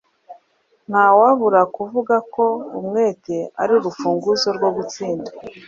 [0.89, 2.43] Ntawabura kuvuga ko
[2.79, 5.29] umwete ari urufunguzo rwo gutsinda.